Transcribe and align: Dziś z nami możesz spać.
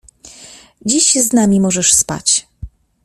Dziś 0.85 1.15
z 1.15 1.33
nami 1.33 1.59
możesz 1.59 1.93
spać. 1.93 2.47